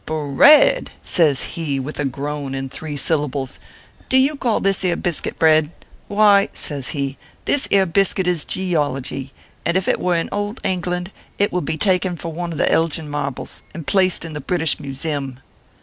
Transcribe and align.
"Bread!" 0.05 0.89
says 1.03 1.43
he, 1.43 1.79
with 1.79 1.99
a 1.99 2.05
groan 2.05 2.55
in 2.55 2.69
three 2.69 2.97
syllables," 2.97 3.59
do 4.09 4.17
you 4.17 4.35
call 4.35 4.59
this 4.59 4.83
ere 4.83 4.95
biscuit 4.95 5.37
bread? 5.37 5.69
Why," 6.07 6.49
says 6.53 6.89
he, 6.89 7.19
"this 7.45 7.67
ere 7.69 7.85
biscuit 7.85 8.25
is 8.25 8.43
Geology, 8.43 9.31
and 9.63 9.77
if 9.77 9.87
it 9.87 9.99
were 9.99 10.15
in 10.15 10.27
old 10.31 10.59
Hingland, 10.63 11.11
it 11.37 11.53
would 11.53 11.65
be 11.65 11.77
taken 11.77 12.15
for 12.15 12.33
one 12.33 12.51
of 12.51 12.57
the 12.57 12.71
Elgin 12.71 13.09
marbles, 13.09 13.61
and 13.75 13.85
placed 13.85 14.25
in 14.25 14.33
the 14.33 14.41
British 14.41 14.79
Museum." 14.79 15.39